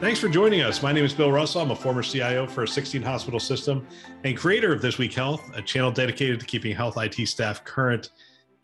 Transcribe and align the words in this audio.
Thanks 0.00 0.18
for 0.18 0.30
joining 0.30 0.62
us. 0.62 0.82
My 0.82 0.92
name 0.92 1.04
is 1.04 1.12
Bill 1.12 1.30
Russell. 1.30 1.60
I'm 1.60 1.72
a 1.72 1.76
former 1.76 2.02
CIO 2.02 2.46
for 2.46 2.62
a 2.62 2.66
16 2.66 3.02
hospital 3.02 3.38
system 3.38 3.86
and 4.24 4.34
creator 4.34 4.72
of 4.72 4.80
This 4.80 4.96
Week 4.96 5.12
Health, 5.12 5.50
a 5.54 5.60
channel 5.60 5.92
dedicated 5.92 6.40
to 6.40 6.46
keeping 6.46 6.74
health 6.74 6.96
IT 6.96 7.28
staff 7.28 7.62
current 7.64 8.08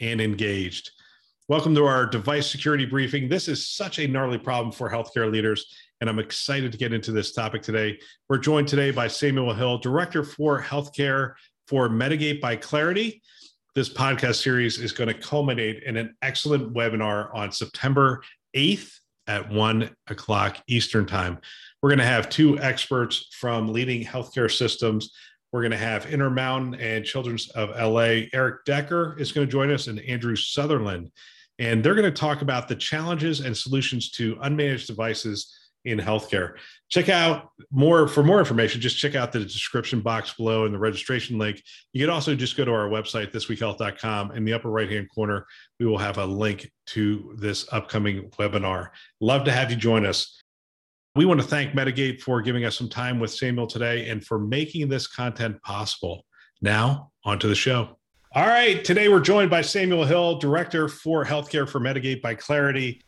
and 0.01 0.19
engaged. 0.19 0.93
Welcome 1.49 1.75
to 1.75 1.85
our 1.85 2.07
device 2.07 2.51
security 2.51 2.87
briefing. 2.87 3.29
This 3.29 3.49
is 3.49 3.69
such 3.69 3.99
a 3.99 4.09
gnarly 4.09 4.39
problem 4.39 4.73
for 4.73 4.91
healthcare 4.91 5.31
leaders, 5.31 5.77
and 6.01 6.09
I'm 6.09 6.19
excited 6.19 6.73
to 6.73 6.79
get 6.79 6.95
into 6.95 7.13
this 7.13 7.33
topic 7.33 7.61
today. 7.61 7.99
We're 8.31 8.39
joined 8.39 8.69
today 8.69 8.91
by 8.91 9.07
Samuel 9.07 9.53
Hill, 9.53 9.77
Director 9.77 10.25
for 10.25 10.63
Healthcare 10.63 11.35
for 11.69 11.91
Medigate 11.91 12.41
by 12.41 12.57
Claroty. 12.57 13.21
This 13.75 13.93
podcast 13.93 14.43
series 14.43 14.79
is 14.79 14.91
going 14.91 15.09
to 15.09 15.15
culminate 15.15 15.83
in 15.83 15.99
an 15.99 16.17
excellent 16.23 16.73
webinar 16.73 17.29
on 17.35 17.53
September 17.53 18.23
8th 18.57 19.01
at 19.27 19.51
one 19.51 19.91
o'clock 20.09 20.59
Eastern 20.67 21.07
time. 21.07 21.39
We're 21.83 21.91
going 21.91 21.99
to 21.99 22.05
have 22.05 22.29
two 22.29 22.59
experts 22.59 23.29
from 23.33 23.73
leading 23.73 24.05
healthcare 24.05 24.51
systems. 24.51 25.13
We're 25.53 25.63
going 25.63 25.73
to 25.73 25.77
have 25.77 26.07
Intermountain 26.07 26.75
and 26.81 27.05
Children's 27.05 27.49
of 27.51 27.71
LA. 27.71 28.27
Eric 28.33 28.65
Decker 28.65 29.17
is 29.19 29.33
going 29.33 29.47
to 29.47 29.51
join 29.51 29.71
us 29.71 29.87
and 29.87 30.01
Andrew 30.01 30.37
Sutherland. 30.37 31.11
And 31.59 31.83
they're 31.83 31.95
going 31.95 32.13
to 32.13 32.21
talk 32.21 32.43
about 32.43 32.69
the 32.69 32.77
challenges 32.77 33.41
and 33.41 33.57
solutions 33.57 34.11
to 34.13 34.37
unmanaged 34.37 34.87
devices 34.87 35.55
in 35.87 35.99
healthcare. 35.99 36.55
Check 36.89 37.09
out 37.09 37.51
more 37.71 38.09
for 38.09 38.23
more 38.23 38.39
information. 38.39 38.81
Just 38.81 38.99
check 38.99 39.15
out 39.15 39.33
the 39.33 39.41
description 39.41 40.01
box 40.01 40.35
below 40.35 40.65
and 40.65 40.75
the 40.75 40.79
registration 40.79 41.39
link. 41.39 41.63
You 41.93 42.05
can 42.05 42.11
also 42.11 42.35
just 42.35 42.57
go 42.57 42.65
to 42.65 42.73
our 42.73 42.89
website, 42.89 43.33
thisweekhealth.com. 43.33 44.33
In 44.33 44.45
the 44.45 44.53
upper 44.53 44.71
right 44.71 44.91
hand 44.91 45.09
corner, 45.15 45.47
we 45.79 45.87
will 45.87 45.99
have 45.99 46.19
a 46.19 46.27
link 46.27 46.71
to 46.89 47.35
this 47.39 47.67
upcoming 47.73 48.31
webinar. 48.31 48.89
Love 49.21 49.45
to 49.45 49.53
have 49.53 49.71
you 49.71 49.77
join 49.77 50.05
us. 50.05 50.43
We 51.15 51.25
want 51.25 51.41
to 51.41 51.47
thank 51.47 51.73
Medigate 51.73 52.21
for 52.21 52.43
giving 52.43 52.65
us 52.65 52.77
some 52.77 52.91
time 52.91 53.19
with 53.19 53.31
Samuel 53.31 53.67
today 53.67 54.11
and 54.11 54.23
for 54.25 54.39
making 54.39 54.89
this 54.89 55.07
content 55.07 55.63
possible. 55.63 56.27
Now, 56.61 57.11
on 57.25 57.39
to 57.39 57.49
the 57.49 57.55
show. 57.55 57.97
All 58.35 58.47
right, 58.47 58.85
today 58.85 59.09
we're 59.09 59.21
joined 59.21 59.49
by 59.49 59.63
Samuel 59.63 60.05
Hill, 60.05 60.39
Director 60.39 60.89
for 60.89 61.25
Healthcare 61.25 61.67
for 61.67 61.81
Medigate 61.81 62.21
by 62.21 62.35
Claroty. 62.35 63.01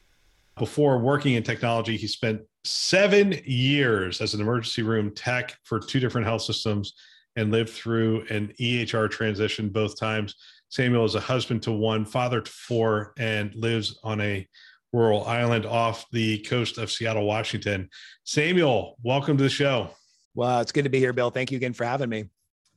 Before 0.59 0.99
working 0.99 1.35
in 1.35 1.43
technology, 1.43 1.97
he 1.97 2.09
spent 2.09 2.43
seven 2.65 3.41
years 3.45 4.21
as 4.21 4.35
an 4.35 4.41
emergency 4.41 4.83
room 4.83 5.15
tech 5.15 5.57
for 5.63 5.79
two 5.79 6.01
different 6.01 6.27
health 6.27 6.43
systems 6.43 6.95
and 7.37 7.53
lived 7.53 7.71
through 7.71 8.25
an 8.31 8.53
EHR 8.61 9.09
transition 9.09 9.69
both 9.69 9.99
times. 9.99 10.35
Samuel 10.69 11.05
is 11.05 11.15
a 11.15 11.21
husband 11.21 11.63
to 11.63 11.73
one, 11.73 12.05
father 12.05 12.41
to 12.41 12.51
four, 12.51 13.15
and 13.19 13.55
lives 13.55 13.99
on 14.03 14.21
a 14.21 14.47
rural 14.93 15.25
island 15.27 15.65
off 15.65 16.05
the 16.11 16.39
coast 16.39 16.77
of 16.77 16.91
Seattle, 16.91 17.25
Washington. 17.25 17.89
Samuel, 18.25 18.97
welcome 19.05 19.37
to 19.37 19.45
the 19.45 19.51
show. 19.51 19.91
Well, 20.35 20.61
it's 20.61 20.73
good 20.73 20.85
to 20.85 20.91
be 20.91 20.99
here, 20.99 21.13
Bill. 21.13 21.31
Thank 21.31 21.53
you 21.53 21.57
again 21.57 21.73
for 21.73 21.85
having 21.85 22.09
me. 22.09 22.25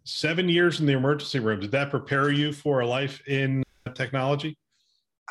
Seven 0.04 0.48
years 0.48 0.80
in 0.80 0.86
the 0.86 0.94
emergency 0.94 1.40
room. 1.40 1.60
Did 1.60 1.72
that 1.72 1.90
prepare 1.90 2.30
you 2.32 2.54
for 2.54 2.82
a 2.82 2.88
life 2.88 3.28
in 3.28 3.64
technology? 3.96 4.58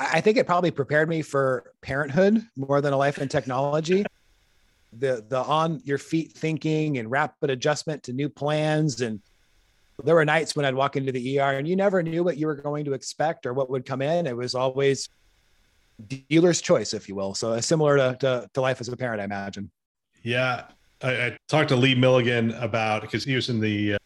I 0.01 0.21
think 0.21 0.39
it 0.39 0.47
probably 0.47 0.71
prepared 0.71 1.09
me 1.09 1.21
for 1.21 1.73
parenthood 1.83 2.47
more 2.57 2.81
than 2.81 2.95
a 2.95 2.97
life 2.97 3.19
in 3.19 3.29
technology. 3.29 4.05
the 4.93 5.25
the 5.29 5.39
on 5.39 5.81
your 5.85 5.99
feet 5.99 6.33
thinking 6.33 6.99
and 6.99 7.11
rapid 7.11 7.51
adjustment 7.51 8.03
to 8.05 8.13
new 8.13 8.29
plans 8.29 9.03
and 9.03 9.21
there 10.03 10.15
were 10.15 10.25
nights 10.25 10.57
when 10.57 10.65
I'd 10.65 10.75
walk 10.75 10.97
into 10.97 11.13
the 11.13 11.39
ER 11.39 11.53
and 11.59 11.69
you 11.69 11.77
never 11.77 12.03
knew 12.03 12.25
what 12.25 12.39
you 12.39 12.47
were 12.47 12.55
going 12.55 12.87
to 12.87 12.95
expect 12.95 13.45
or 13.45 13.53
what 13.53 13.69
would 13.69 13.85
come 13.85 14.01
in. 14.01 14.27
It 14.27 14.35
was 14.35 14.55
always 14.55 15.11
dealer's 16.29 16.63
choice, 16.63 16.95
if 16.95 17.07
you 17.07 17.15
will. 17.15 17.35
So 17.35 17.61
similar 17.61 17.97
to, 17.99 18.17
to, 18.21 18.51
to 18.55 18.61
life 18.61 18.81
as 18.81 18.89
a 18.89 18.97
parent, 18.97 19.21
I 19.21 19.25
imagine. 19.25 19.71
Yeah. 20.23 20.65
I, 21.03 21.27
I, 21.27 21.39
talked 21.49 21.69
to 21.71 21.77
Lee 21.77 21.95
Milligan 21.95 22.53
about 22.53 23.03
because 23.03 23.25
he 23.25 23.35
was 23.35 23.49
in 23.49 23.61
the 23.61 23.95
uh, 23.95 23.99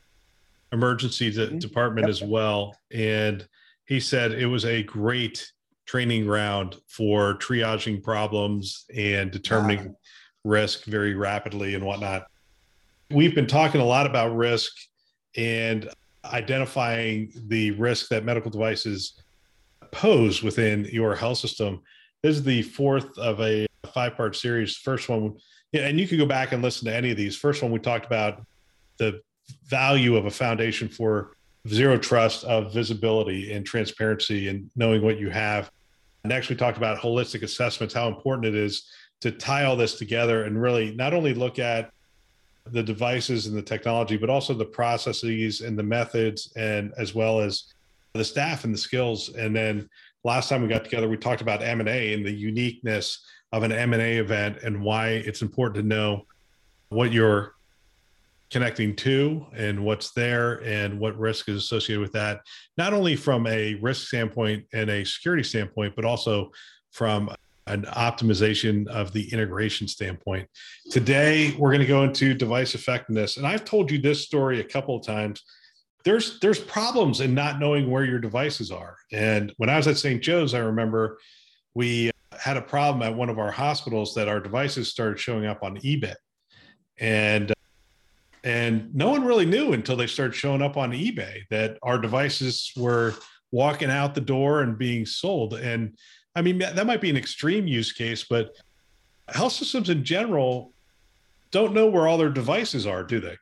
emergency 0.72 1.32
mm-hmm. 1.32 1.58
department 1.58 2.06
yep. 2.06 2.10
as 2.10 2.22
well. 2.22 2.76
And 2.92 3.46
he 3.86 4.00
said 4.00 4.32
it 4.32 4.46
was 4.46 4.64
a 4.64 4.82
great 4.82 5.52
training 5.86 6.24
ground 6.24 6.76
for 6.88 7.34
triaging 7.34 8.02
problems 8.02 8.84
and 8.94 9.30
determining 9.30 9.86
wow. 9.86 9.94
risk 10.44 10.84
very 10.84 11.14
rapidly 11.14 11.74
and 11.74 11.84
whatnot. 11.84 12.26
We've 13.10 13.34
been 13.34 13.46
talking 13.46 13.80
a 13.80 13.84
lot 13.84 14.06
about 14.06 14.34
risk 14.34 14.72
and 15.36 15.88
identifying 16.24 17.32
the 17.48 17.72
risk 17.72 18.08
that 18.08 18.24
medical 18.24 18.50
devices 18.50 19.20
pose 19.90 20.42
within 20.42 20.84
your 20.86 21.14
health 21.14 21.38
system. 21.38 21.82
This 22.22 22.36
is 22.36 22.42
the 22.42 22.62
fourth 22.62 23.16
of 23.18 23.40
a 23.40 23.66
five 23.92 24.16
part 24.16 24.34
series. 24.36 24.76
First 24.76 25.08
one, 25.08 25.36
and 25.72 26.00
you 26.00 26.08
can 26.08 26.18
go 26.18 26.26
back 26.26 26.52
and 26.52 26.62
listen 26.62 26.86
to 26.86 26.94
any 26.94 27.10
of 27.10 27.16
these. 27.16 27.36
First 27.36 27.62
one, 27.62 27.70
we 27.70 27.78
talked 27.78 28.06
about 28.06 28.42
the 28.98 29.20
value 29.66 30.16
of 30.16 30.26
a 30.26 30.30
foundation 30.30 30.88
for 30.88 31.36
zero 31.68 31.96
trust 31.96 32.44
of 32.44 32.72
visibility 32.72 33.52
and 33.52 33.64
transparency 33.64 34.48
and 34.48 34.70
knowing 34.76 35.02
what 35.02 35.18
you 35.18 35.30
have. 35.30 35.70
Next, 36.24 36.48
we 36.48 36.56
talked 36.56 36.76
about 36.78 36.98
holistic 36.98 37.42
assessments, 37.42 37.94
how 37.94 38.08
important 38.08 38.46
it 38.46 38.54
is 38.54 38.90
to 39.20 39.30
tie 39.30 39.64
all 39.64 39.76
this 39.76 39.96
together 39.98 40.44
and 40.44 40.60
really 40.60 40.94
not 40.94 41.14
only 41.14 41.34
look 41.34 41.58
at 41.58 41.90
the 42.70 42.82
devices 42.82 43.46
and 43.46 43.56
the 43.56 43.62
technology, 43.62 44.16
but 44.16 44.30
also 44.30 44.54
the 44.54 44.64
processes 44.64 45.60
and 45.60 45.78
the 45.78 45.82
methods, 45.82 46.52
and 46.56 46.92
as 46.96 47.14
well 47.14 47.40
as 47.40 47.64
the 48.14 48.24
staff 48.24 48.64
and 48.64 48.72
the 48.72 48.78
skills. 48.78 49.30
And 49.34 49.54
then 49.54 49.88
last 50.24 50.48
time 50.48 50.62
we 50.62 50.68
got 50.68 50.84
together, 50.84 51.08
we 51.08 51.16
talked 51.16 51.42
about 51.42 51.62
M 51.62 51.80
and 51.80 51.88
A 51.88 52.14
and 52.14 52.24
the 52.24 52.32
uniqueness 52.32 53.24
of 53.52 53.62
an 53.62 53.72
M 53.72 53.92
and 53.92 54.02
A 54.02 54.16
event 54.16 54.58
and 54.62 54.82
why 54.82 55.08
it's 55.08 55.42
important 55.42 55.76
to 55.82 55.88
know 55.88 56.26
what 56.88 57.12
you're 57.12 57.53
connecting 58.54 58.94
to 58.94 59.44
and 59.56 59.84
what's 59.84 60.12
there 60.12 60.62
and 60.62 60.96
what 61.00 61.18
risk 61.18 61.48
is 61.48 61.56
associated 61.56 62.00
with 62.00 62.12
that 62.12 62.40
not 62.78 62.92
only 62.92 63.16
from 63.16 63.48
a 63.48 63.74
risk 63.82 64.06
standpoint 64.06 64.64
and 64.72 64.88
a 64.90 65.04
security 65.04 65.42
standpoint 65.42 65.92
but 65.96 66.04
also 66.04 66.48
from 66.92 67.28
an 67.66 67.82
optimization 67.96 68.86
of 68.86 69.12
the 69.12 69.32
integration 69.32 69.88
standpoint. 69.88 70.48
Today 70.88 71.52
we're 71.58 71.70
going 71.70 71.80
to 71.80 71.86
go 71.86 72.04
into 72.04 72.32
device 72.32 72.76
effectiveness 72.76 73.38
and 73.38 73.44
i've 73.44 73.64
told 73.64 73.90
you 73.90 73.98
this 73.98 74.22
story 74.22 74.60
a 74.60 74.64
couple 74.64 74.94
of 74.96 75.04
times. 75.04 75.42
There's 76.04 76.38
there's 76.38 76.60
problems 76.60 77.20
in 77.20 77.34
not 77.34 77.58
knowing 77.58 77.90
where 77.90 78.04
your 78.04 78.20
devices 78.20 78.70
are. 78.70 78.94
And 79.10 79.52
when 79.56 79.68
i 79.68 79.76
was 79.76 79.88
at 79.88 79.98
st 79.98 80.22
joe's 80.22 80.54
i 80.54 80.58
remember 80.58 81.18
we 81.74 82.10
uh, 82.10 82.38
had 82.38 82.56
a 82.56 82.62
problem 82.62 83.02
at 83.02 83.16
one 83.16 83.30
of 83.30 83.40
our 83.40 83.50
hospitals 83.50 84.14
that 84.14 84.28
our 84.28 84.38
devices 84.38 84.92
started 84.92 85.18
showing 85.18 85.44
up 85.44 85.64
on 85.64 85.76
ebay. 85.78 86.14
And 87.00 87.52
and 88.44 88.94
no 88.94 89.08
one 89.08 89.24
really 89.24 89.46
knew 89.46 89.72
until 89.72 89.96
they 89.96 90.06
started 90.06 90.34
showing 90.34 90.60
up 90.60 90.76
on 90.76 90.92
eBay 90.92 91.40
that 91.50 91.78
our 91.82 91.98
devices 91.98 92.70
were 92.76 93.14
walking 93.50 93.90
out 93.90 94.14
the 94.14 94.20
door 94.20 94.60
and 94.60 94.76
being 94.76 95.06
sold. 95.06 95.54
And 95.54 95.96
I 96.36 96.42
mean, 96.42 96.58
that 96.58 96.86
might 96.86 97.00
be 97.00 97.08
an 97.08 97.16
extreme 97.16 97.66
use 97.66 97.92
case, 97.92 98.24
but 98.24 98.54
health 99.28 99.52
systems 99.52 99.88
in 99.88 100.04
general 100.04 100.72
don't 101.52 101.72
know 101.72 101.86
where 101.86 102.06
all 102.06 102.18
their 102.18 102.30
devices 102.30 102.86
are, 102.86 103.02
do 103.02 103.18
they? 103.18 103.36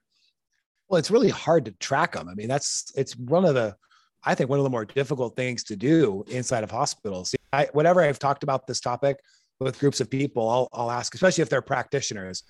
Well, 0.88 0.98
it's 0.98 1.10
really 1.10 1.30
hard 1.30 1.64
to 1.64 1.72
track 1.72 2.12
them. 2.12 2.28
I 2.28 2.34
mean, 2.34 2.48
that's 2.48 2.92
it's 2.94 3.16
one 3.16 3.44
of 3.44 3.54
the, 3.54 3.74
I 4.22 4.36
think, 4.36 4.50
one 4.50 4.60
of 4.60 4.64
the 4.64 4.70
more 4.70 4.84
difficult 4.84 5.34
things 5.34 5.64
to 5.64 5.76
do 5.76 6.22
inside 6.28 6.62
of 6.62 6.70
hospitals. 6.70 7.34
I, 7.52 7.68
whenever 7.72 8.02
I've 8.02 8.18
talked 8.18 8.44
about 8.44 8.66
this 8.68 8.78
topic 8.78 9.18
with 9.58 9.80
groups 9.80 10.00
of 10.00 10.10
people, 10.10 10.48
I'll, 10.48 10.68
I'll 10.72 10.90
ask, 10.90 11.14
especially 11.14 11.42
if 11.42 11.48
they're 11.48 11.62
practitioners, 11.62 12.44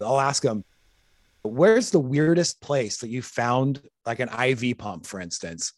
I'll 0.00 0.20
ask 0.20 0.42
them, 0.42 0.64
where's 1.46 1.90
the 1.90 2.00
weirdest 2.00 2.60
place 2.60 2.98
that 2.98 3.08
you 3.08 3.22
found 3.22 3.82
like 4.04 4.20
an 4.20 4.28
IV 4.28 4.78
pump, 4.78 5.06
for 5.06 5.20
instance? 5.20 5.72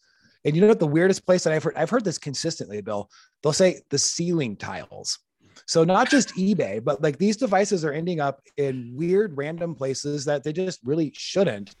And 0.45 0.55
you 0.55 0.61
know 0.61 0.67
what 0.67 0.79
the 0.79 0.87
weirdest 0.87 1.25
place 1.25 1.43
that 1.43 1.53
I've 1.53 1.63
heard, 1.63 1.75
I've 1.75 1.89
heard 1.89 2.05
this 2.05 2.17
consistently, 2.17 2.81
Bill. 2.81 3.09
They'll 3.43 3.53
say 3.53 3.81
the 3.89 3.97
ceiling 3.97 4.55
tiles. 4.55 5.19
So 5.65 5.83
not 5.83 6.09
just 6.09 6.35
eBay, 6.35 6.83
but 6.83 7.01
like 7.01 7.17
these 7.17 7.37
devices 7.37 7.83
are 7.83 7.91
ending 7.91 8.19
up 8.19 8.41
in 8.57 8.93
weird 8.95 9.35
random 9.37 9.75
places 9.75 10.25
that 10.25 10.43
they 10.43 10.53
just 10.53 10.79
really 10.83 11.11
shouldn't. 11.15 11.75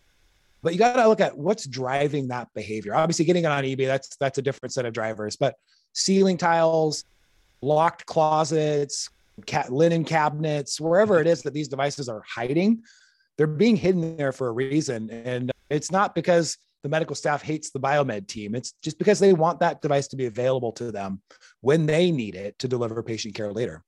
But 0.61 0.73
you 0.73 0.79
got 0.79 0.97
to 0.97 1.07
look 1.07 1.21
at 1.21 1.37
what's 1.37 1.65
driving 1.65 2.27
that 2.27 2.49
behavior. 2.53 2.93
Obviously, 2.93 3.23
getting 3.25 3.45
it 3.45 3.51
on 3.51 3.63
eBay, 3.63 3.87
that's 3.87 4.15
that's 4.17 4.37
a 4.37 4.41
different 4.41 4.73
set 4.73 4.85
of 4.85 4.93
drivers. 4.93 5.37
But 5.37 5.55
ceiling 5.93 6.37
tiles, 6.37 7.05
locked 7.61 8.05
closets, 8.05 9.09
cat, 9.45 9.71
linen 9.71 10.03
cabinets, 10.03 10.79
wherever 10.81 11.21
it 11.21 11.27
is 11.27 11.41
that 11.43 11.53
these 11.53 11.69
devices 11.69 12.09
are 12.09 12.23
hiding, 12.27 12.83
they're 13.39 13.47
being 13.47 13.77
hidden 13.77 14.17
there 14.17 14.33
for 14.33 14.49
a 14.49 14.51
reason. 14.51 15.09
And 15.09 15.49
it's 15.69 15.91
not 15.91 16.13
because 16.13 16.57
the 16.83 16.89
medical 16.89 17.15
staff 17.15 17.41
hates 17.41 17.71
the 17.71 17.79
biomed 17.79 18.27
team. 18.27 18.53
It's 18.53 18.73
just 18.83 18.97
because 18.99 19.17
they 19.17 19.31
want 19.31 19.61
that 19.61 19.81
device 19.81 20.09
to 20.09 20.17
be 20.17 20.25
available 20.25 20.73
to 20.73 20.91
them 20.91 21.21
when 21.61 21.85
they 21.85 22.11
need 22.11 22.35
it 22.35 22.59
to 22.59 22.67
deliver 22.67 23.01
patient 23.01 23.35
care 23.35 23.53
later. 23.53 23.81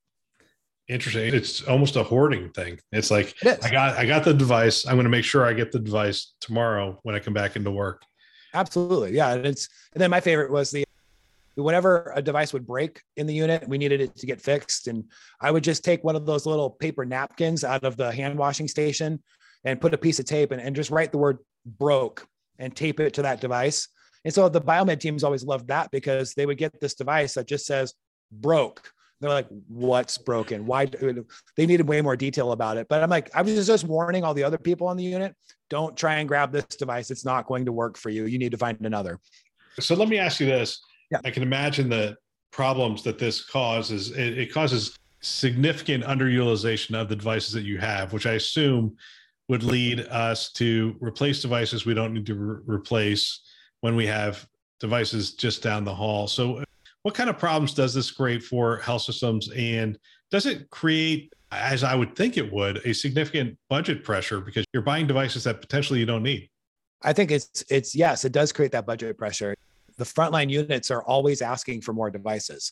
Interesting. 0.88 1.36
It's 1.36 1.64
almost 1.64 1.98
a 1.98 2.04
hoarding 2.04 2.50
thing. 2.52 2.80
It's 2.94 3.12
like 3.12 3.36
it 3.44 3.60
I 3.62 3.70
got 3.70 3.98
I 3.98 4.06
got 4.06 4.24
the 4.24 4.34
device. 4.34 4.88
I'm 4.88 4.96
going 4.96 5.04
to 5.04 5.10
make 5.10 5.26
sure 5.26 5.46
I 5.46 5.52
get 5.52 5.74
the 5.74 5.80
device 5.80 6.34
tomorrow 6.40 6.98
when 7.04 7.14
I 7.14 7.20
come 7.20 7.34
back 7.34 7.58
into 7.58 7.72
work. 7.72 8.04
Absolutely. 8.54 9.12
Yeah. 9.12 9.34
And 9.34 9.46
it's 9.46 9.68
and 9.94 10.02
then 10.02 10.12
my 10.12 10.22
favorite 10.22 10.50
was 10.50 10.72
the 10.72 10.86
whenever 11.56 12.14
a 12.16 12.22
device 12.22 12.54
would 12.54 12.66
break 12.66 13.02
in 13.18 13.28
the 13.28 13.34
unit, 13.34 13.68
we 13.68 13.78
needed 13.78 14.00
it 14.00 14.16
to 14.16 14.26
get 14.26 14.40
fixed. 14.40 14.88
And 14.88 15.04
I 15.42 15.52
would 15.52 15.64
just 15.64 15.84
take 15.84 16.06
one 16.06 16.16
of 16.16 16.26
those 16.26 16.46
little 16.46 16.70
paper 16.70 17.04
napkins 17.04 17.66
out 17.66 17.84
of 17.84 17.98
the 17.98 18.14
hand 18.14 18.38
washing 18.38 18.70
station 18.70 19.22
and 19.64 19.82
put 19.82 19.94
a 19.94 19.98
piece 19.98 20.20
of 20.20 20.26
tape 20.26 20.52
and, 20.52 20.62
and 20.62 20.76
just 20.76 20.92
write 20.92 21.12
the 21.12 21.18
word 21.18 21.40
broke 21.66 22.28
and 22.60 22.76
tape 22.76 23.00
it 23.00 23.14
to 23.16 23.22
that 23.24 23.42
device. 23.42 23.88
And 24.24 24.34
so 24.34 24.50
the 24.50 24.62
biomed 24.62 25.00
teams 25.00 25.24
always 25.24 25.44
loved 25.44 25.68
that 25.70 25.90
because 25.92 26.34
they 26.34 26.46
would 26.46 26.58
get 26.58 26.80
this 26.80 26.94
device 26.94 27.34
that 27.34 27.48
just 27.48 27.66
says 27.66 27.94
broke. 28.32 28.92
They're 29.20 29.30
like, 29.30 29.48
what's 29.68 30.18
broken? 30.18 30.66
Why? 30.66 30.86
They 30.86 31.66
needed 31.68 31.88
way 31.88 32.02
more 32.02 32.16
detail 32.16 32.52
about 32.52 32.78
it. 32.78 32.88
But 32.90 33.04
I'm 33.04 33.10
like, 33.10 33.30
I 33.36 33.44
was 33.44 33.68
just 33.68 33.84
warning 33.84 34.24
all 34.24 34.34
the 34.34 34.44
other 34.44 34.58
people 34.58 34.88
on 34.88 34.98
the 34.98 35.04
unit 35.04 35.36
don't 35.70 35.96
try 35.96 36.16
and 36.16 36.28
grab 36.28 36.52
this 36.52 36.66
device. 36.66 37.12
It's 37.12 37.24
not 37.24 37.46
going 37.46 37.66
to 37.66 37.72
work 37.72 37.98
for 37.98 38.10
you. 38.10 38.26
You 38.26 38.40
need 38.40 38.52
to 38.52 38.58
find 38.58 38.78
another. 38.82 39.20
So 39.80 39.96
let 39.96 40.10
me 40.10 40.18
ask 40.18 40.40
you 40.40 40.48
this. 40.48 40.82
Yeah. 41.12 41.20
I 41.24 41.32
can 41.32 41.44
imagine 41.44 41.88
the 41.88 42.18
problems 42.52 43.04
that 43.04 43.20
this 43.20 43.46
causes. 43.46 44.12
It, 44.12 44.38
it 44.38 44.54
causes 44.54 44.98
significant 45.22 46.04
underutilization 46.04 47.00
of 47.00 47.08
the 47.08 47.16
devices 47.16 47.54
that 47.54 47.64
you 47.64 47.78
have, 47.78 48.12
which 48.12 48.26
I 48.26 48.34
assume 48.34 48.98
would 49.52 49.64
lead 49.64 50.00
us 50.08 50.50
to 50.54 50.96
replace 51.02 51.42
devices 51.42 51.86
we 51.86 51.94
don't 51.94 52.14
need 52.14 52.26
to 52.26 52.36
re- 52.36 52.62
replace 52.66 53.42
when 53.82 53.98
we 53.98 54.08
have 54.08 54.48
devices 54.80 55.34
just 55.34 55.62
down 55.62 55.84
the 55.84 55.94
hall. 55.94 56.26
So, 56.26 56.64
what 57.02 57.16
kind 57.16 57.30
of 57.30 57.38
problems 57.38 57.74
does 57.74 57.94
this 57.94 58.12
create 58.12 58.44
for 58.44 58.78
health 58.78 59.02
systems? 59.02 59.52
And 59.52 60.00
does 60.32 60.46
it 60.46 60.70
create, 60.70 61.34
as 61.52 61.84
I 61.84 61.96
would 61.96 62.16
think 62.16 62.38
it 62.38 62.50
would, 62.50 62.78
a 62.86 62.94
significant 62.94 63.58
budget 63.70 64.06
pressure 64.06 64.40
because 64.40 64.64
you're 64.72 64.84
buying 64.84 65.06
devices 65.06 65.44
that 65.44 65.60
potentially 65.60 66.00
you 66.00 66.06
don't 66.06 66.24
need? 66.24 66.50
I 67.02 67.12
think 67.12 67.30
it's 67.30 67.66
it's 67.70 67.94
yes, 67.94 68.24
it 68.24 68.32
does 68.32 68.54
create 68.54 68.72
that 68.72 68.86
budget 68.86 69.18
pressure. 69.18 69.54
The 69.98 70.06
frontline 70.06 70.50
units 70.50 70.90
are 70.92 71.04
always 71.04 71.42
asking 71.42 71.82
for 71.82 71.92
more 71.92 72.10
devices. 72.10 72.72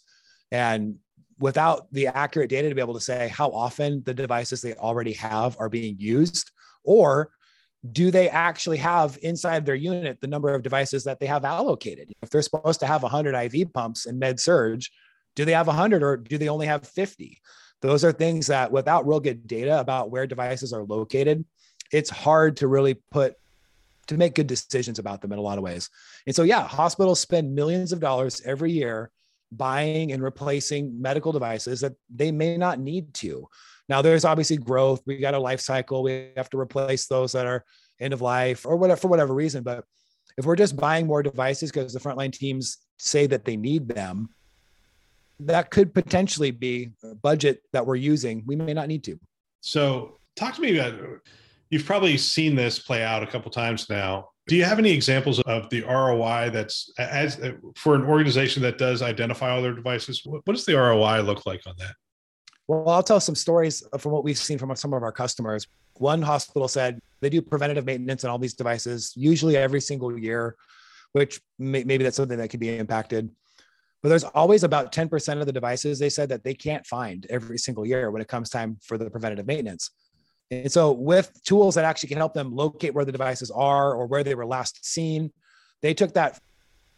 And 0.49 0.95
without 1.39 1.91
the 1.91 2.07
accurate 2.07 2.49
data 2.49 2.69
to 2.69 2.75
be 2.75 2.79
able 2.79 2.93
to 2.93 3.01
say 3.01 3.27
how 3.27 3.49
often 3.49 4.01
the 4.05 4.13
devices 4.13 4.61
they 4.61 4.75
already 4.75 5.13
have 5.13 5.57
are 5.59 5.67
being 5.67 5.97
used, 5.99 6.51
or 6.83 7.31
do 7.91 8.11
they 8.11 8.29
actually 8.29 8.77
have 8.77 9.17
inside 9.21 9.65
their 9.65 9.75
unit 9.75 10.19
the 10.19 10.27
number 10.27 10.53
of 10.53 10.63
devices 10.63 11.03
that 11.05 11.19
they 11.19 11.25
have 11.25 11.45
allocated? 11.45 12.11
If 12.21 12.29
they're 12.29 12.41
supposed 12.41 12.79
to 12.81 12.87
have 12.87 13.03
100 13.03 13.35
IV 13.35 13.73
pumps 13.73 14.05
in 14.05 14.19
med 14.19 14.39
surg, 14.39 14.81
do 15.35 15.45
they 15.45 15.53
have 15.53 15.67
100 15.67 16.03
or 16.03 16.17
do 16.17 16.37
they 16.37 16.49
only 16.49 16.67
have 16.67 16.87
50? 16.87 17.39
Those 17.81 18.03
are 18.03 18.11
things 18.11 18.47
that 18.47 18.71
without 18.71 19.07
real 19.07 19.21
good 19.21 19.47
data 19.47 19.79
about 19.79 20.11
where 20.11 20.27
devices 20.27 20.73
are 20.73 20.83
located, 20.83 21.45
it's 21.91 22.09
hard 22.09 22.57
to 22.57 22.67
really 22.67 22.95
put 23.11 23.35
to 24.07 24.17
make 24.17 24.35
good 24.35 24.47
decisions 24.47 24.99
about 24.99 25.21
them 25.21 25.31
in 25.31 25.39
a 25.39 25.41
lot 25.41 25.57
of 25.57 25.63
ways. 25.63 25.89
And 26.25 26.35
so, 26.35 26.43
yeah, 26.43 26.67
hospitals 26.67 27.19
spend 27.19 27.53
millions 27.53 27.93
of 27.93 27.99
dollars 27.99 28.41
every 28.43 28.71
year 28.71 29.11
buying 29.51 30.11
and 30.11 30.21
replacing 30.21 30.99
medical 30.99 31.31
devices 31.31 31.81
that 31.81 31.93
they 32.13 32.31
may 32.31 32.57
not 32.57 32.79
need 32.79 33.13
to. 33.15 33.47
Now, 33.89 34.03
there's 34.03 34.23
obviously 34.23 34.57
growth. 34.57 35.01
We 35.05 35.17
got 35.17 35.33
a 35.33 35.39
life 35.39 35.59
cycle. 35.59 36.03
We 36.03 36.29
have 36.37 36.49
to 36.51 36.59
replace 36.59 37.07
those 37.07 37.31
that 37.33 37.47
are 37.47 37.65
end 37.99 38.13
of 38.13 38.21
life 38.21 38.65
or 38.65 38.77
whatever 38.77 39.01
for 39.01 39.07
whatever 39.07 39.33
reason. 39.33 39.63
But 39.63 39.83
if 40.37 40.45
we're 40.45 40.55
just 40.55 40.77
buying 40.77 41.07
more 41.07 41.23
devices 41.23 41.71
because 41.71 41.91
the 41.91 41.99
frontline 41.99 42.31
teams 42.31 42.77
say 42.97 43.25
that 43.27 43.45
they 43.45 43.57
need 43.57 43.89
them, 43.89 44.29
that 45.39 45.71
could 45.71 45.93
potentially 45.93 46.51
be 46.51 46.91
a 47.03 47.15
budget 47.15 47.63
that 47.73 47.85
we're 47.85 47.95
using. 47.95 48.43
We 48.45 48.55
may 48.55 48.73
not 48.73 48.87
need 48.87 49.03
to. 49.05 49.19
So, 49.61 50.19
talk 50.35 50.55
to 50.55 50.61
me 50.61 50.77
about. 50.77 51.19
You've 51.71 51.85
probably 51.85 52.17
seen 52.17 52.55
this 52.55 52.79
play 52.79 53.03
out 53.03 53.21
a 53.21 53.27
couple 53.27 53.51
times 53.51 53.89
now. 53.89 54.29
Do 54.47 54.55
you 54.55 54.63
have 54.65 54.79
any 54.79 54.89
examples 54.89 55.39
of 55.41 55.69
the 55.69 55.83
ROI 55.83 56.49
that's 56.51 56.91
as 56.97 57.39
for 57.75 57.93
an 57.93 58.03
organization 58.05 58.63
that 58.63 58.79
does 58.79 59.03
identify 59.03 59.51
all 59.51 59.61
their 59.61 59.73
devices? 59.73 60.23
What 60.25 60.45
does 60.47 60.65
the 60.65 60.73
ROI 60.73 61.21
look 61.21 61.45
like 61.45 61.61
on 61.67 61.75
that? 61.77 61.93
Well, 62.69 62.87
I'll 62.89 63.01
tell 63.01 63.19
some 63.19 63.33
stories 63.33 63.81
from 63.97 64.11
what 64.11 64.23
we've 64.23 64.37
seen 64.37 64.59
from 64.59 64.75
some 64.75 64.93
of 64.93 65.01
our 65.01 65.11
customers. 65.11 65.65
One 65.95 66.21
hospital 66.21 66.67
said 66.67 66.99
they 67.19 67.31
do 67.31 67.41
preventative 67.41 67.83
maintenance 67.83 68.23
on 68.23 68.29
all 68.29 68.37
these 68.37 68.53
devices, 68.53 69.11
usually 69.15 69.57
every 69.57 69.81
single 69.81 70.15
year, 70.15 70.55
which 71.13 71.41
may, 71.57 71.83
maybe 71.83 72.03
that's 72.03 72.15
something 72.15 72.37
that 72.37 72.51
can 72.51 72.59
be 72.59 72.77
impacted. 72.77 73.31
But 74.03 74.09
there's 74.09 74.23
always 74.23 74.63
about 74.63 74.91
10% 74.91 75.39
of 75.39 75.47
the 75.47 75.51
devices 75.51 75.97
they 75.97 76.11
said 76.11 76.29
that 76.29 76.43
they 76.43 76.53
can't 76.53 76.85
find 76.85 77.25
every 77.31 77.57
single 77.57 77.87
year 77.87 78.11
when 78.11 78.21
it 78.21 78.27
comes 78.27 78.51
time 78.51 78.77
for 78.83 78.99
the 78.99 79.09
preventative 79.09 79.47
maintenance. 79.47 79.89
And 80.51 80.71
so, 80.71 80.91
with 80.91 81.31
tools 81.43 81.73
that 81.73 81.85
actually 81.85 82.09
can 82.09 82.19
help 82.19 82.35
them 82.35 82.55
locate 82.55 82.93
where 82.93 83.03
the 83.05 83.11
devices 83.11 83.49
are 83.49 83.95
or 83.95 84.05
where 84.05 84.23
they 84.23 84.35
were 84.35 84.45
last 84.45 84.85
seen, 84.85 85.31
they 85.81 85.95
took 85.95 86.13
that 86.13 86.39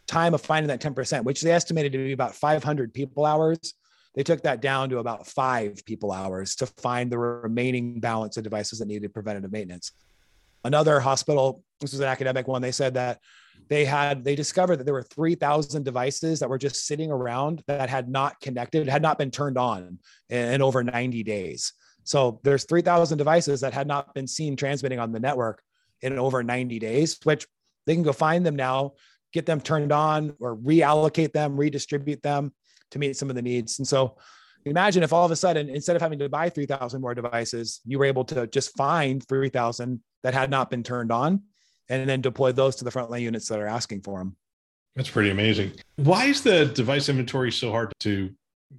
time 0.06 0.34
of 0.34 0.42
finding 0.42 0.68
that 0.68 0.82
10%, 0.82 1.24
which 1.24 1.40
they 1.40 1.50
estimated 1.50 1.92
to 1.92 1.98
be 1.98 2.12
about 2.12 2.34
500 2.34 2.92
people 2.92 3.24
hours 3.24 3.72
they 4.14 4.22
took 4.22 4.42
that 4.42 4.60
down 4.60 4.90
to 4.90 4.98
about 4.98 5.26
five 5.26 5.84
people 5.84 6.12
hours 6.12 6.54
to 6.56 6.66
find 6.66 7.10
the 7.10 7.18
remaining 7.18 8.00
balance 8.00 8.36
of 8.36 8.44
devices 8.44 8.78
that 8.78 8.88
needed 8.88 9.14
preventative 9.14 9.52
maintenance. 9.52 9.92
Another 10.64 11.00
hospital, 11.00 11.62
this 11.80 11.92
was 11.92 12.00
an 12.00 12.06
academic 12.06 12.46
one, 12.46 12.62
they 12.62 12.72
said 12.72 12.94
that 12.94 13.20
they 13.68 13.84
had 13.84 14.24
they 14.24 14.34
discovered 14.34 14.76
that 14.76 14.84
there 14.84 14.94
were 14.94 15.02
3000 15.02 15.82
devices 15.82 16.40
that 16.40 16.48
were 16.48 16.58
just 16.58 16.86
sitting 16.86 17.10
around 17.10 17.62
that 17.66 17.88
had 17.88 18.08
not 18.08 18.38
connected 18.40 18.88
had 18.88 19.02
not 19.02 19.18
been 19.18 19.30
turned 19.30 19.56
on 19.56 19.98
in, 20.28 20.54
in 20.54 20.62
over 20.62 20.82
90 20.82 21.22
days 21.22 21.72
so 22.04 22.40
there's 22.42 22.64
3000 22.64 23.18
devices 23.18 23.60
that 23.60 23.72
had 23.72 23.86
not 23.86 24.12
been 24.14 24.26
seen 24.26 24.56
transmitting 24.56 24.98
on 24.98 25.12
the 25.12 25.20
network 25.20 25.62
in 26.00 26.18
over 26.18 26.42
90 26.42 26.78
days 26.78 27.18
which 27.24 27.46
they 27.86 27.94
can 27.94 28.02
go 28.02 28.12
find 28.12 28.44
them 28.44 28.56
now 28.56 28.92
get 29.32 29.46
them 29.46 29.60
turned 29.60 29.92
on 29.92 30.34
or 30.40 30.56
reallocate 30.56 31.32
them 31.32 31.56
redistribute 31.56 32.22
them 32.22 32.52
to 32.92 32.98
meet 32.98 33.16
some 33.16 33.28
of 33.28 33.36
the 33.36 33.42
needs. 33.42 33.78
And 33.78 33.86
so 33.86 34.16
imagine 34.64 35.02
if 35.02 35.12
all 35.12 35.24
of 35.24 35.30
a 35.30 35.36
sudden, 35.36 35.68
instead 35.68 35.96
of 35.96 36.02
having 36.02 36.18
to 36.20 36.28
buy 36.28 36.48
3,000 36.48 37.00
more 37.00 37.14
devices, 37.14 37.80
you 37.84 37.98
were 37.98 38.04
able 38.04 38.24
to 38.26 38.46
just 38.46 38.76
find 38.76 39.26
3,000 39.26 40.00
that 40.22 40.34
had 40.34 40.50
not 40.50 40.70
been 40.70 40.82
turned 40.82 41.10
on 41.10 41.42
and 41.88 42.08
then 42.08 42.20
deploy 42.20 42.52
those 42.52 42.76
to 42.76 42.84
the 42.84 42.90
frontline 42.90 43.22
units 43.22 43.48
that 43.48 43.58
are 43.58 43.66
asking 43.66 44.02
for 44.02 44.18
them. 44.18 44.36
That's 44.94 45.10
pretty 45.10 45.30
amazing. 45.30 45.72
Why 45.96 46.26
is 46.26 46.42
the 46.42 46.66
device 46.66 47.08
inventory 47.08 47.50
so 47.50 47.70
hard 47.70 47.92
to 48.00 48.30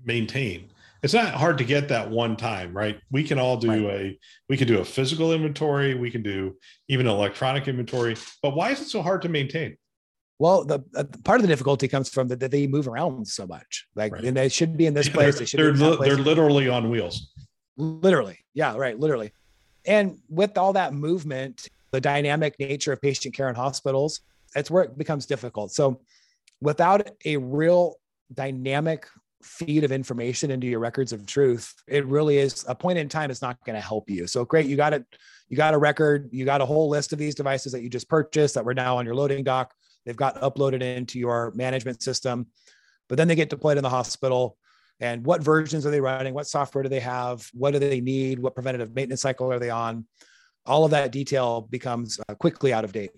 maintain? 0.05 0.70
It's 1.01 1.13
not 1.13 1.34
hard 1.34 1.58
to 1.58 1.65
get 1.65 1.89
that 1.89 2.10
one 2.10 2.38
time, 2.38 2.74
right? 2.75 2.98
We 3.12 3.24
can 3.24 3.38
all 3.38 3.58
do 3.58 3.70
right. 3.70 3.82
a 3.82 4.20
we 4.48 4.55
can 4.55 4.70
do 4.70 4.79
a 4.79 4.86
physical 4.86 5.34
inventory, 5.34 5.96
we 5.96 6.10
can 6.10 6.24
do 6.24 6.55
even 6.88 7.08
electronic 7.08 7.67
inventory, 7.67 8.15
but 8.41 8.55
why 8.55 8.72
is 8.72 8.79
it 8.79 8.88
so 8.88 9.01
hard 9.01 9.22
to 9.24 9.29
maintain? 9.29 9.75
Well, 10.40 10.66
the 10.66 10.84
uh, 10.96 11.04
part 11.24 11.40
of 11.40 11.44
the 11.44 11.48
difficulty 11.48 11.88
comes 11.88 12.10
from 12.10 12.28
that 12.30 12.40
they 12.40 12.68
move 12.68 12.88
around 12.88 13.28
so 13.28 13.46
much. 13.46 13.88
Like, 13.96 14.13
right. 14.13 14.24
and 14.24 14.36
they 14.36 14.50
should 14.50 14.78
be 14.78 14.86
in 14.86 14.94
this 14.94 15.10
place. 15.18 15.40
They 15.40 15.46
should. 15.46 15.60
They're 15.60 15.74
li- 15.74 15.98
they're 16.02 16.18
literally 16.18 16.68
on 16.70 16.90
wheels. 16.90 17.32
Literally, 17.78 18.40
yeah, 18.54 18.75
right, 18.75 19.00
literally. 19.00 19.32
And 19.86 20.20
with 20.30 20.58
all 20.58 20.74
that 20.74 20.94
movement, 20.94 21.68
the 21.92 22.02
dynamic 22.02 22.56
nature 22.60 22.94
of 22.94 23.02
patient 23.02 23.34
care 23.34 23.50
in 23.50 23.56
hospitals, 23.56 24.22
that's 24.54 24.72
where 24.72 24.84
it 24.84 24.98
becomes 24.98 25.25
difficult. 25.25 25.72
So, 25.72 26.02
without 26.62 27.10
a 27.25 27.38
real 27.38 27.96
dynamic 28.34 29.08
feed 29.44 29.84
of 29.84 29.92
information 29.92 30.52
into 30.52 30.68
your 30.68 30.80
records 30.80 31.12
of 31.12 31.25
truth, 31.25 31.74
it 31.88 32.06
really 32.06 32.38
is 32.38 32.66
a 32.68 32.75
point 32.75 32.98
in 32.98 33.10
time. 33.10 33.30
It's 33.30 33.42
not 33.42 33.63
going 33.66 33.75
to 33.75 33.82
help 33.82 34.10
you. 34.10 34.25
So 34.25 34.46
great, 34.46 34.66
you 34.66 34.75
got 34.75 34.94
it. 34.94 35.06
You 35.50 35.58
got 35.58 35.74
a 35.74 35.78
record. 35.78 36.30
You 36.32 36.46
got 36.46 36.62
a 36.62 36.66
whole 36.66 36.90
list 36.90 37.13
of 37.13 37.20
these 37.20 37.36
devices 37.36 37.72
that 37.74 37.82
you 37.82 37.90
just 37.90 38.10
purchased 38.10 38.56
that 38.56 38.66
were 38.66 38.74
now 38.74 38.98
on 38.98 39.06
your 39.06 39.16
loading 39.16 39.44
dock 39.44 39.74
They've 40.05 40.15
got 40.15 40.41
uploaded 40.41 40.81
into 40.81 41.19
your 41.19 41.51
management 41.55 42.01
system, 42.01 42.48
but 43.10 43.17
then 43.17 43.27
they 43.27 43.36
get 43.36 43.50
deployed 43.50 43.77
in 43.77 43.83
the 43.83 43.89
hospital. 43.89 44.57
And 45.00 45.25
what 45.25 45.41
versions 45.41 45.86
are 45.86 45.91
they 45.91 46.01
running? 46.01 46.33
What 46.33 46.48
software 46.48 46.83
do 46.83 46.89
they 46.89 47.00
have? 47.00 47.50
What 47.53 47.72
do 47.72 47.79
they 47.79 48.00
need? 48.00 48.39
What 48.39 48.55
preventative 48.55 48.95
maintenance 48.95 49.22
cycle 49.22 49.51
are 49.51 49.60
they 49.60 49.69
on? 49.69 50.05
All 50.65 50.86
of 50.86 50.91
that 50.91 51.12
detail 51.12 51.62
becomes 51.62 52.19
uh, 52.29 52.36
quickly 52.36 52.72
out 52.72 52.83
of 52.83 52.93
date. 52.93 53.12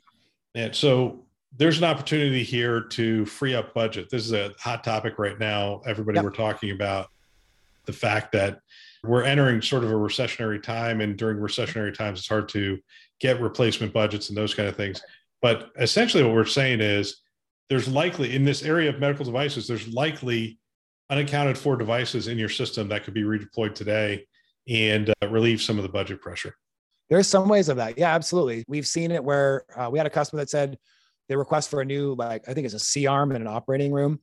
And 0.55 0.73
so 0.75 1.25
there's 1.57 1.77
an 1.77 1.83
opportunity 1.83 2.43
here 2.43 2.81
to 2.81 3.25
free 3.25 3.53
up 3.55 3.73
budget. 3.73 4.09
This 4.09 4.25
is 4.25 4.33
a 4.33 4.53
hot 4.59 4.83
topic 4.83 5.19
right 5.19 5.39
now. 5.39 5.81
Everybody, 5.85 6.17
yep. 6.17 6.25
we're 6.25 6.31
talking 6.31 6.71
about 6.71 7.09
the 7.85 7.93
fact 7.93 8.31
that 8.31 8.59
we're 9.03 9.23
entering 9.23 9.61
sort 9.61 9.83
of 9.83 9.91
a 9.91 9.95
recessionary 9.95 10.61
time, 10.61 11.01
and 11.01 11.15
during 11.15 11.37
recessionary 11.37 11.93
times, 11.93 12.19
it's 12.19 12.27
hard 12.27 12.49
to 12.49 12.79
get 13.19 13.39
replacement 13.39 13.93
budgets 13.93 14.29
and 14.29 14.37
those 14.37 14.53
kind 14.53 14.67
of 14.67 14.75
things. 14.75 15.01
But 15.41 15.69
essentially, 15.79 16.23
what 16.23 16.33
we're 16.33 16.45
saying 16.45 16.81
is 16.81 17.17
there's 17.69 17.87
likely 17.87 18.35
in 18.35 18.45
this 18.45 18.63
area 18.63 18.89
of 18.89 18.99
medical 18.99 19.25
devices, 19.25 19.67
there's 19.67 19.87
likely 19.87 20.59
unaccounted 21.09 21.57
for 21.57 21.75
devices 21.75 22.27
in 22.27 22.37
your 22.37 22.49
system 22.49 22.87
that 22.89 23.03
could 23.03 23.13
be 23.13 23.23
redeployed 23.23 23.75
today 23.75 24.25
and 24.67 25.09
uh, 25.09 25.27
relieve 25.27 25.61
some 25.61 25.77
of 25.77 25.83
the 25.83 25.89
budget 25.89 26.21
pressure. 26.21 26.55
There's 27.09 27.27
some 27.27 27.47
ways 27.47 27.69
of 27.69 27.77
that. 27.77 27.97
Yeah, 27.97 28.15
absolutely. 28.15 28.65
We've 28.67 28.87
seen 28.87 29.11
it 29.11 29.23
where 29.23 29.65
uh, 29.75 29.89
we 29.91 29.99
had 29.99 30.07
a 30.07 30.09
customer 30.09 30.41
that 30.41 30.49
said 30.49 30.77
they 31.29 31.35
request 31.35 31.69
for 31.69 31.81
a 31.81 31.85
new, 31.85 32.15
like, 32.15 32.47
I 32.49 32.53
think 32.53 32.65
it's 32.65 32.73
a 32.73 32.79
C 32.79 33.05
arm 33.05 33.31
in 33.31 33.41
an 33.41 33.47
operating 33.47 33.91
room. 33.91 34.19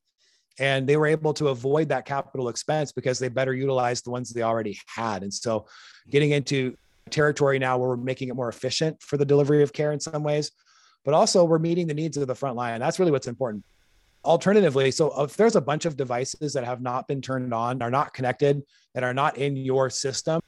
And 0.59 0.87
they 0.87 0.97
were 0.97 1.07
able 1.07 1.33
to 1.35 1.49
avoid 1.49 1.89
that 1.89 2.05
capital 2.05 2.49
expense 2.49 2.93
because 2.93 3.19
they 3.19 3.29
better 3.29 3.55
utilized 3.55 4.05
the 4.05 4.11
ones 4.11 4.31
they 4.31 4.43
already 4.43 4.79
had. 4.87 5.23
And 5.23 5.33
so 5.33 5.67
getting 6.11 6.33
into 6.33 6.77
territory 7.09 7.59
now 7.59 7.79
where 7.79 7.89
we're 7.89 7.97
making 7.97 8.29
it 8.29 8.35
more 8.35 8.49
efficient 8.49 9.01
for 9.01 9.17
the 9.17 9.25
delivery 9.25 9.63
of 9.63 9.73
care 9.73 9.93
in 9.93 10.01
some 10.01 10.23
ways, 10.23 10.51
but 11.05 11.15
also 11.15 11.45
we're 11.45 11.59
meeting 11.59 11.87
the 11.87 11.95
needs 11.95 12.17
of 12.17 12.27
the 12.27 12.35
front 12.35 12.57
line. 12.57 12.81
That's 12.81 12.99
really 12.99 13.13
what's 13.13 13.27
important. 13.27 13.65
Alternatively, 14.25 14.91
so 14.93 15.23
if 15.23 15.37
there's 15.37 15.57
a 15.57 15.61
bunch 15.61 15.85
of 15.85 15.97
devices 15.97 16.53
that 16.53 16.65
have 16.65 16.81
not 16.81 17.09
been 17.09 17.21
turned 17.21 17.53
on, 17.53 17.83
are 17.83 17.91
not 17.91 18.15
connected, 18.15 18.63
that 18.95 19.03
are 19.03 19.15
not 19.15 19.37
in 19.37 19.57
your 19.57 19.91
system, 19.91 20.41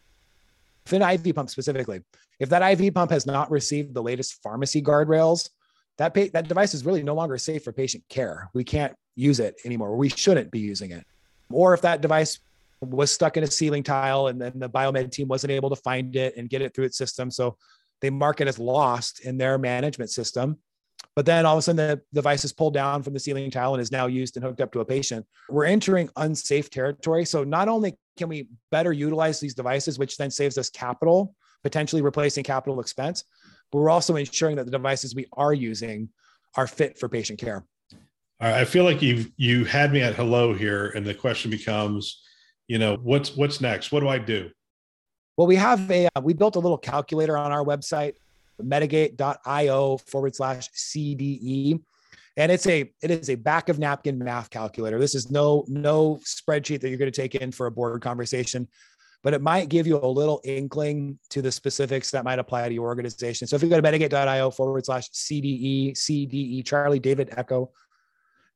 if 0.87 0.93
an 0.93 1.03
IV 1.03 1.35
pump 1.35 1.51
specifically, 1.51 2.01
if 2.39 2.49
that 2.51 2.63
IV 2.63 2.95
pump 2.95 3.11
has 3.11 3.27
not 3.27 3.51
received 3.51 3.95
the 3.95 4.03
latest 4.03 4.43
pharmacy 4.43 4.81
guardrails, 4.81 5.51
that 5.99 6.15
pay, 6.15 6.29
that 6.29 6.49
device 6.49 6.75
is 6.75 6.85
really 6.85 7.03
no 7.03 7.15
longer 7.15 7.39
safe 7.39 7.65
for 7.65 7.73
patient 7.73 8.05
care. 8.09 8.49
We 8.55 8.65
can't 8.65 8.95
use 9.17 9.41
it 9.41 9.57
anymore. 9.65 9.97
We 9.97 10.09
shouldn't 10.09 10.51
be 10.51 10.59
using 10.61 10.91
it. 10.91 11.05
Or 11.51 11.75
if 11.75 11.81
that 11.83 12.01
device 12.01 12.41
was 12.81 13.11
stuck 13.11 13.37
in 13.37 13.45
a 13.45 13.47
ceiling 13.47 13.83
tile 13.83 14.27
and 14.27 14.41
then 14.41 14.53
the 14.57 14.69
biomed 14.69 15.11
team 15.13 15.29
wasn't 15.29 15.53
able 15.53 15.71
to 15.71 15.77
find 15.77 16.15
it 16.17 16.37
and 16.37 16.51
get 16.51 16.63
it 16.63 16.75
through 16.75 16.85
its 16.85 16.99
system, 16.99 17.31
so 17.31 17.57
they 18.05 18.11
mark 18.11 18.43
it 18.43 18.49
as 18.49 18.59
lost 18.59 19.21
in 19.21 19.39
their 19.39 19.57
management 19.57 20.11
system. 20.11 20.59
But 21.17 21.25
then 21.25 21.47
all 21.47 21.55
of 21.55 21.61
a 21.61 21.63
sudden 21.63 21.77
the 21.77 22.03
device 22.13 22.45
is 22.45 22.53
pulled 22.53 22.75
down 22.75 23.03
from 23.03 23.15
the 23.15 23.21
ceiling 23.21 23.51
tile 23.51 23.73
and 23.73 23.81
is 23.81 23.91
now 23.91 24.07
used 24.07 24.37
and 24.37 24.45
hooked 24.45 24.61
up 24.61 24.73
to 24.73 24.81
a 24.81 24.85
patient. 24.85 25.25
We're 25.49 25.65
entering 25.65 26.11
unsafe 26.17 26.69
territory. 26.69 27.25
So 27.25 27.45
not 27.45 27.69
only 27.69 27.97
can 28.19 28.29
we 28.29 28.49
better 28.71 28.93
utilize 28.93 29.41
these 29.41 29.55
devices, 29.55 29.99
which 29.99 30.19
then 30.19 30.31
saves 30.31 30.59
us 30.59 30.69
capital, 30.69 31.35
potentially 31.63 32.03
replacing 32.03 32.45
capital 32.45 32.79
expense, 32.79 33.25
but 33.73 33.79
we're 33.79 33.91
also 33.91 34.17
ensuring 34.17 34.57
that 34.57 34.65
the 34.65 34.71
devices 34.71 35.15
we 35.15 35.27
are 35.33 35.55
using 35.55 36.11
are 36.57 36.67
fit 36.67 36.99
for 36.99 37.09
patient 37.09 37.39
care. 37.39 37.65
I 38.39 38.67
feel 38.67 38.85
like 38.85 39.01
you've 39.01 39.31
you 39.37 39.65
had 39.65 39.93
me 39.93 40.03
at 40.03 40.15
hello 40.15 40.53
here, 40.53 40.89
and 40.89 41.07
the 41.07 41.15
question 41.15 41.51
becomes, 41.51 42.23
you 42.69 42.79
know, 42.79 42.99
what's 43.03 43.35
what's 43.35 43.63
next? 43.63 43.93
What 43.93 44.01
do 44.01 44.09
I 44.09 44.19
do? 44.19 44.51
Well, 45.37 45.47
we 45.47 45.57
have 45.57 45.91
a 45.91 46.07
uh, 46.15 46.21
we 46.23 46.35
built 46.35 46.57
a 46.57 46.61
little 46.61 46.79
calculator 46.79 47.37
on 47.37 47.53
our 47.53 47.65
website, 47.65 48.15
medigate.io 48.63 49.99
forward 49.99 50.37
slash 50.37 50.71
CDE. 50.71 51.81
And 52.37 52.51
it's 52.51 52.67
a 52.67 52.93
it 53.03 53.11
is 53.11 53.31
a 53.31 53.35
back 53.35 53.69
of 53.69 53.79
napkin 53.79 54.19
math 54.19 54.51
calculator. 54.51 54.99
This 54.99 55.15
is 55.15 55.31
no 55.31 55.65
no 55.69 56.21
spreadsheet 56.25 56.81
that 56.81 56.89
you're 56.89 56.99
going 56.99 57.11
to 57.11 57.21
take 57.21 57.35
in 57.35 57.53
for 57.53 57.67
a 57.67 57.71
board 57.71 58.01
conversation 58.03 58.69
but 59.25 59.33
it 59.33 59.41
might 59.41 59.71
give 59.71 59.87
you 59.87 59.99
a 59.99 60.07
little 60.07 60.41
inkling 60.45 61.19
to 61.31 61.41
the 61.41 61.51
specifics 61.51 62.11
that 62.11 62.25
might 62.25 62.39
apply 62.39 62.69
to 62.69 62.75
your 62.75 62.85
organization. 62.85 63.49
So 63.49 63.57
if 63.57 63.63
you 63.63 63.71
go 63.71 63.81
to 63.81 63.83
medigate.io 63.83 64.51
forward 64.51 64.85
slash 64.85 65.09
CDE, 65.11 65.93
CDE, 65.93 66.65
Charlie 66.65 66.99
David 66.99 67.33
Echo, 67.35 67.71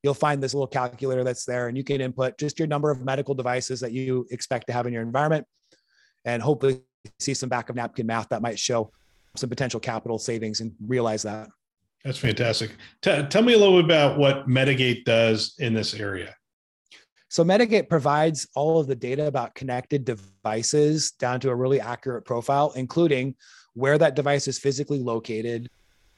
you'll 0.02 0.12
find 0.12 0.42
this 0.42 0.52
little 0.52 0.66
calculator 0.66 1.25
that's 1.25 1.47
there 1.47 1.68
and 1.68 1.76
you 1.76 1.82
can 1.82 2.02
input 2.02 2.37
just 2.37 2.58
your 2.58 2.68
number 2.68 2.90
of 2.90 3.02
medical 3.02 3.35
devices 3.35 3.80
that 3.80 3.92
you 3.92 4.26
expect 4.30 4.66
to 4.66 4.75
have 4.75 4.87
in 4.87 4.92
your 4.92 5.02
environment 5.02 5.47
and 6.28 6.42
hopefully 6.42 6.82
see 7.18 7.32
some 7.32 7.49
back 7.49 7.70
of 7.70 7.76
napkin 7.76 8.06
math 8.06 8.28
that 8.28 8.42
might 8.42 8.58
show 8.58 8.92
some 9.35 9.49
potential 9.49 9.80
capital 9.80 10.18
savings 10.18 10.61
and 10.61 10.73
realize 10.87 11.23
that. 11.23 11.49
That's 12.04 12.18
fantastic. 12.18 12.73
T- 13.00 13.23
tell 13.30 13.42
me 13.42 13.54
a 13.54 13.58
little 13.58 13.76
bit 13.76 13.87
about 13.87 14.18
what 14.18 14.47
Medigate 14.47 15.04
does 15.04 15.54
in 15.58 15.73
this 15.73 15.94
area. 15.94 16.35
So 17.28 17.44
Medigate 17.44 17.88
provides 17.88 18.47
all 18.54 18.78
of 18.78 18.87
the 18.87 18.94
data 18.94 19.26
about 19.26 19.54
connected 19.54 20.04
devices 20.04 21.12
down 21.12 21.40
to 21.40 21.50
a 21.50 21.54
really 21.54 21.80
accurate 21.80 22.25
profile, 22.25 22.73
including 22.76 23.35
where 23.75 23.99
that 23.99 24.14
device 24.14 24.49
is 24.49 24.58
physically 24.58 24.99
located. 24.99 25.68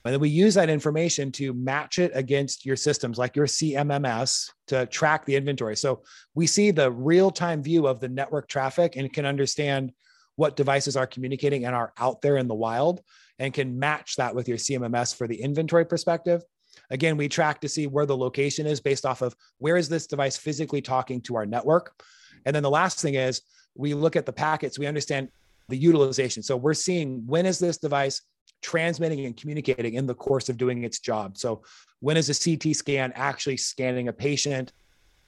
And 0.05 0.15
then 0.15 0.21
we 0.21 0.31
use 0.31 0.55
that 0.55 0.71
information 0.71 1.31
to 1.33 1.53
match 1.53 1.99
it 1.99 2.13
against 2.15 2.65
your 2.65 2.77
systems 2.77 3.19
like 3.19 3.37
your 3.37 3.47
CMMS 3.47 4.51
to 4.69 4.87
track 4.87 5.27
the 5.27 5.37
inventory. 5.37 5.77
So 5.77 6.03
we 6.35 6.47
see 6.47 6.71
the 6.71 6.91
real 6.91 7.31
time 7.31 7.63
view 7.63 7.87
of 7.87 8.01
the 8.01 8.09
network 8.09 8.49
traffic 8.49 8.97
and 8.97 9.13
can 9.13 9.27
understand 9.27 9.93
what 10.37 10.57
devices 10.57 10.97
are 10.97 11.07
communicating 11.07 11.67
and 11.67 11.75
are 11.75 11.93
out 11.99 12.23
there 12.23 12.39
in 12.39 12.49
the 12.49 12.55
wild 12.55 13.03
and 13.39 13.53
can 13.53 13.79
match 13.79 14.17
that 14.17 14.35
with 14.35 14.49
your 14.49 14.57
CMMS 14.57 15.15
for 15.15 15.27
the 15.27 15.41
inventory 15.41 15.85
perspective. 15.85 16.43
Again, 16.91 17.17
we 17.17 17.29
track 17.29 17.61
to 17.61 17.69
see 17.69 17.87
where 17.87 18.07
the 18.07 18.17
location 18.17 18.67
is 18.67 18.81
based 18.81 19.05
off 19.05 19.23
of 19.23 19.35
where 19.59 19.77
is 19.77 19.89
this 19.89 20.07
device 20.07 20.37
physically 20.37 20.81
talking 20.81 21.21
to 21.23 21.37
our 21.37 21.47
network. 21.47 22.03
And 22.47 22.57
then 22.57 22.63
the 22.63 22.71
last 22.71 23.01
thing 23.01 23.15
is 23.15 23.43
we 23.75 23.93
look 23.93 24.17
at 24.17 24.25
the 24.25 24.33
packets, 24.33 24.79
we 24.79 24.87
understand 24.87 25.29
the 25.69 25.77
utilization. 25.77 26.43
So 26.43 26.57
we're 26.57 26.75
seeing 26.75 27.27
when 27.27 27.47
is 27.47 27.59
this 27.59 27.79
device 27.79 28.23
transmitting 28.63 29.27
and 29.27 29.37
communicating 29.37 29.95
in 29.95 30.07
the 30.07 30.15
course 30.15 30.49
of 30.49 30.57
doing 30.57 30.85
its 30.85 30.99
job. 30.99 31.37
So 31.37 31.63
when 32.01 32.17
is 32.17 32.29
a 32.29 32.57
CT 32.57 32.75
scan 32.77 33.13
actually 33.15 33.57
scanning 33.57 34.09
a 34.09 34.13
patient? 34.13 34.73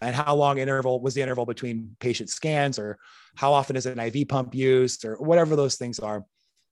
And 0.01 0.17
how 0.17 0.35
long 0.35 0.59
interval 0.59 1.01
was 1.01 1.15
the 1.15 1.23
interval 1.23 1.47
between 1.47 1.95
patient 2.01 2.29
scans, 2.29 2.77
or 2.77 2.99
how 3.37 3.53
often 3.53 3.77
is 3.77 3.87
an 3.87 4.01
IV 4.01 4.27
pump 4.27 4.53
used, 4.53 5.05
or 5.05 5.15
whatever 5.15 5.55
those 5.55 5.77
things 5.77 6.01
are. 6.01 6.25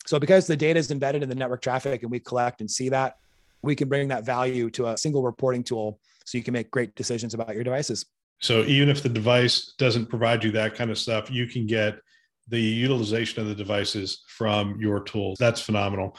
So, 0.04 0.18
because 0.18 0.48
the 0.48 0.56
data 0.56 0.80
is 0.80 0.90
embedded 0.90 1.22
in 1.22 1.28
the 1.28 1.36
network 1.36 1.62
traffic 1.62 2.02
and 2.02 2.10
we 2.10 2.18
collect 2.18 2.60
and 2.60 2.68
see 2.68 2.88
that, 2.88 3.18
we 3.62 3.76
can 3.76 3.88
bring 3.88 4.08
that 4.08 4.24
value 4.24 4.68
to 4.70 4.88
a 4.88 4.98
single 4.98 5.22
reporting 5.22 5.62
tool 5.62 6.00
so 6.24 6.38
you 6.38 6.44
can 6.44 6.52
make 6.52 6.72
great 6.72 6.96
decisions 6.96 7.32
about 7.32 7.54
your 7.54 7.62
devices. 7.62 8.04
So 8.40 8.64
even 8.64 8.88
if 8.88 9.02
the 9.02 9.08
device 9.08 9.74
doesn't 9.78 10.06
provide 10.06 10.42
you 10.42 10.50
that 10.52 10.74
kind 10.74 10.90
of 10.90 10.98
stuff, 10.98 11.30
you 11.30 11.46
can 11.46 11.66
get 11.66 12.00
the 12.48 12.60
utilization 12.60 13.42
of 13.42 13.48
the 13.48 13.54
devices 13.54 14.24
from 14.26 14.80
your 14.80 15.00
tools. 15.00 15.38
That's 15.38 15.60
phenomenal. 15.60 16.16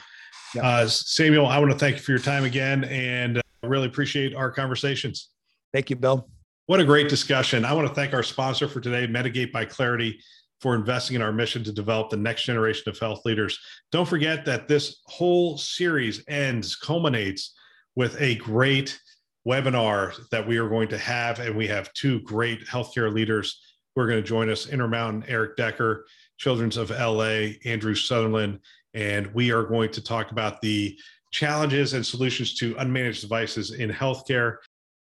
Yep. 0.56 0.64
Uh, 0.64 0.88
Samuel, 0.88 1.48
I 1.48 1.60
want 1.60 1.72
to 1.72 1.78
thank 1.78 1.98
you 1.98 2.02
for 2.02 2.12
your 2.12 2.20
time 2.20 2.44
again 2.44 2.84
and 2.86 3.38
uh, 3.38 3.42
really 3.64 3.88
appreciate 3.88 4.36
our 4.36 4.52
conversations. 4.52 5.30
Thank 5.74 5.90
you, 5.90 5.96
Bill. 5.96 6.28
What 6.66 6.80
a 6.80 6.86
great 6.86 7.10
discussion. 7.10 7.66
I 7.66 7.74
want 7.74 7.88
to 7.88 7.94
thank 7.94 8.14
our 8.14 8.24
sponsor 8.24 8.68
for 8.68 8.80
today, 8.80 9.08
Medigate 9.08 9.52
by 9.52 9.66
Claroty 9.66 10.16
for 10.62 10.76
investing 10.76 11.16
in 11.16 11.22
our 11.22 11.32
mission 11.32 11.64
to 11.64 11.72
develop 11.72 12.10
the 12.10 12.18
next 12.18 12.44
generation 12.44 12.88
of 12.88 13.00
health 13.00 13.26
leaders. 13.26 13.60
Don't 13.92 14.08
forget 14.08 14.46
that 14.46 14.68
this 14.68 15.02
whole 15.06 15.58
series 15.58 16.24
ends, 16.28 16.76
culminates 16.76 17.56
with 17.96 18.16
a 18.22 18.36
great 18.36 19.00
webinar 19.48 20.14
that 20.30 20.48
we 20.48 20.58
are 20.58 20.70
going 20.70 20.88
to 20.90 20.98
have. 20.98 21.40
And 21.40 21.58
we 21.58 21.68
have 21.68 21.92
two 21.94 22.22
great 22.22 22.66
healthcare 22.68 23.12
leaders 23.12 23.60
who 23.96 24.02
are 24.02 24.08
going 24.08 24.22
to 24.22 24.28
join 24.28 24.50
us 24.50 24.68
Intermountain, 24.68 25.26
Eric 25.28 25.58
Decker, 25.58 26.06
Children's 26.38 26.78
of 26.78 26.92
LA, 26.92 27.54
Andrew 27.66 27.96
Sutherland. 27.96 28.60
And 28.94 29.34
we 29.34 29.52
are 29.52 29.64
going 29.64 29.92
to 29.92 30.04
talk 30.04 30.32
about 30.32 30.62
the 30.62 30.98
challenges 31.32 31.94
and 31.94 32.06
solutions 32.06 32.56
to 32.56 32.76
unmanaged 32.76 33.22
devices 33.22 33.72
in 33.72 33.90
healthcare 33.90 34.58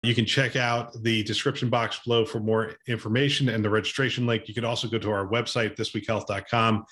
you 0.03 0.13
can 0.13 0.25
check 0.25 0.55
out 0.55 0.93
the 1.03 1.23
description 1.23 1.69
box 1.69 1.99
below 2.05 2.25
for 2.25 2.39
more 2.39 2.75
information 2.87 3.49
and 3.49 3.63
the 3.63 3.69
registration 3.69 4.27
link. 4.27 4.47
You 4.47 4.53
can 4.53 4.65
also 4.65 4.87
go 4.87 4.99
to 4.99 5.11
our 5.11 5.27
website, 5.27 5.75
thisweekhealth.com, 5.75 6.85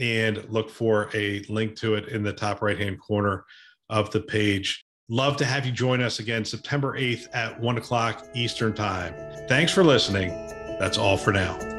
and 0.00 0.44
look 0.48 0.70
for 0.70 1.10
a 1.14 1.44
link 1.48 1.76
to 1.76 1.94
it 1.94 2.08
in 2.08 2.22
the 2.22 2.32
top 2.32 2.62
right 2.62 2.78
hand 2.78 3.00
corner 3.00 3.44
of 3.90 4.10
the 4.10 4.20
page. 4.20 4.84
Love 5.10 5.36
to 5.38 5.44
have 5.44 5.66
you 5.66 5.72
join 5.72 6.00
us 6.00 6.18
again 6.18 6.44
September 6.44 6.98
8th 6.98 7.28
at 7.32 7.58
1 7.60 7.78
o'clock 7.78 8.26
Eastern 8.34 8.74
Time. 8.74 9.14
Thanks 9.48 9.72
for 9.72 9.84
listening. 9.84 10.30
That's 10.78 10.98
all 10.98 11.16
for 11.16 11.32
now. 11.32 11.77